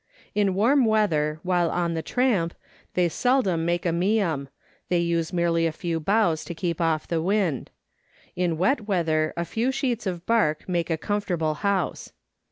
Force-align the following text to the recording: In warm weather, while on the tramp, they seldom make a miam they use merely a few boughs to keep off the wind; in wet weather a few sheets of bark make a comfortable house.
In 0.33 0.55
warm 0.55 0.85
weather, 0.85 1.39
while 1.43 1.69
on 1.69 1.93
the 1.93 2.01
tramp, 2.01 2.55
they 2.95 3.07
seldom 3.07 3.65
make 3.65 3.85
a 3.85 3.91
miam 3.91 4.47
they 4.89 4.97
use 4.97 5.31
merely 5.31 5.67
a 5.67 5.71
few 5.71 5.99
boughs 5.99 6.43
to 6.45 6.55
keep 6.55 6.81
off 6.81 7.07
the 7.07 7.21
wind; 7.21 7.69
in 8.35 8.57
wet 8.57 8.87
weather 8.87 9.31
a 9.37 9.45
few 9.45 9.71
sheets 9.71 10.07
of 10.07 10.25
bark 10.25 10.67
make 10.67 10.89
a 10.89 10.97
comfortable 10.97 11.53
house. 11.53 12.13